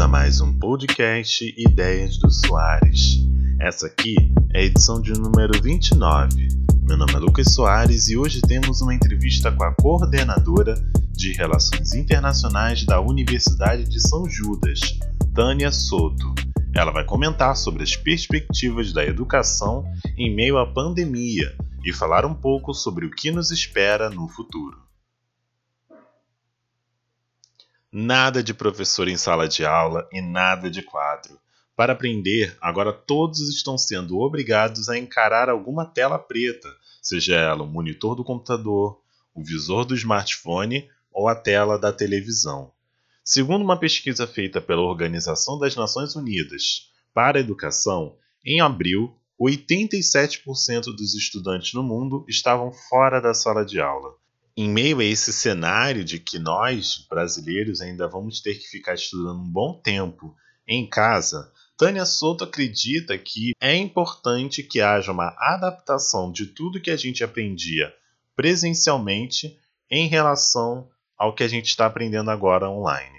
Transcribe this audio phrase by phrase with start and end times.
[0.00, 3.18] a mais um podcast Ideias do Soares.
[3.60, 4.14] Essa aqui
[4.54, 6.48] é a edição de número 29.
[6.88, 10.74] Meu nome é Lucas Soares e hoje temos uma entrevista com a coordenadora
[11.12, 14.80] de Relações Internacionais da Universidade de São Judas,
[15.34, 16.34] Tânia Soto.
[16.74, 19.84] Ela vai comentar sobre as perspectivas da educação
[20.16, 21.54] em meio à pandemia
[21.84, 24.78] e falar um pouco sobre o que nos espera no futuro.
[27.92, 31.36] Nada de professor em sala de aula e nada de quadro.
[31.74, 36.68] Para aprender, agora todos estão sendo obrigados a encarar alguma tela preta,
[37.02, 39.00] seja ela o monitor do computador,
[39.34, 42.70] o visor do smartphone ou a tela da televisão.
[43.24, 48.14] Segundo uma pesquisa feita pela Organização das Nações Unidas para a Educação,
[48.46, 54.19] em abril, 87% dos estudantes no mundo estavam fora da sala de aula.
[54.56, 59.40] Em meio a esse cenário de que nós, brasileiros, ainda vamos ter que ficar estudando
[59.40, 60.34] um bom tempo
[60.66, 66.90] em casa, Tânia Souto acredita que é importante que haja uma adaptação de tudo que
[66.90, 67.92] a gente aprendia
[68.36, 69.58] presencialmente
[69.90, 73.18] em relação ao que a gente está aprendendo agora online.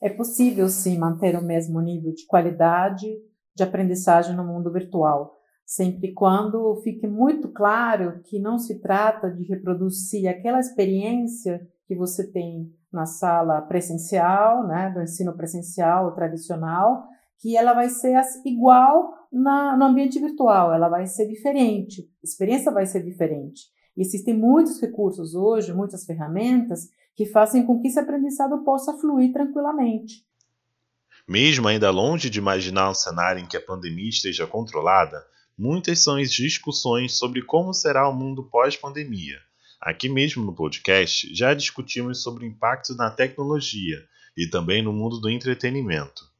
[0.00, 3.06] É possível sim manter o mesmo nível de qualidade
[3.54, 9.44] de aprendizagem no mundo virtual, sempre quando fique muito claro que não se trata de
[9.44, 17.06] reproduzir aquela experiência que você tem na sala presencial, né, do ensino presencial tradicional,
[17.38, 22.70] que ela vai ser igual na, no ambiente virtual, ela vai ser diferente, a experiência
[22.70, 23.62] vai ser diferente.
[23.96, 29.32] E existem muitos recursos hoje, muitas ferramentas que fazem com que esse aprendizado possa fluir
[29.32, 30.24] tranquilamente.
[31.28, 35.22] Mesmo ainda longe de imaginar um cenário em que a pandemia esteja controlada,
[35.56, 39.38] muitas são as discussões sobre como será o mundo pós-pandemia.
[39.80, 43.98] Aqui mesmo no podcast já discutimos sobre o impacto na tecnologia
[44.36, 46.30] e também no mundo do entretenimento.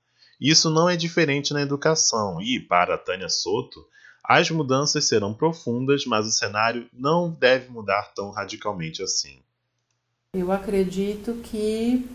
[0.41, 3.87] Isso não é diferente na educação e, para Tânia Soto,
[4.25, 9.41] as mudanças serão profundas, mas o cenário não deve mudar tão radicalmente assim.
[10.35, 12.09] Eu acredito que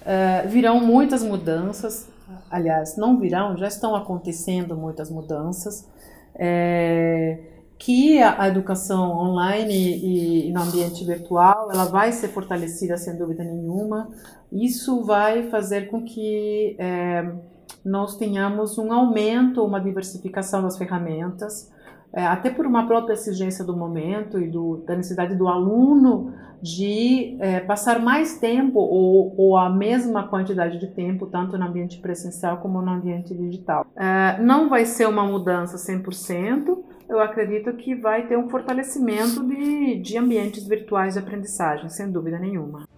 [0.00, 2.08] uh, virão muitas mudanças,
[2.50, 5.86] aliás, não virão, já estão acontecendo muitas mudanças,
[6.34, 7.38] é,
[7.78, 13.42] que a, educação online e, e, no ambiente virtual ela vai ser fortalecida sem dúvida
[13.42, 14.10] nenhuma.
[14.52, 17.32] Isso vai fazer com que é,
[17.84, 21.70] nós tenhamos um aumento, uma diversificação das ferramentas,
[22.12, 27.36] é, até por uma própria exigência do momento e do, da necessidade do aluno de
[27.40, 32.58] é, passar mais tempo ou, ou, a mesma quantidade de tempo, tanto no ambiente presencial
[32.58, 33.86] como no ambiente digital.
[33.96, 36.78] É, não vai ser uma mudança 100%,
[37.08, 42.38] eu acredito que vai ter um fortalecimento de, de ambientes virtuais de aprendizagem, sem dúvida
[42.38, 42.88] nenhuma.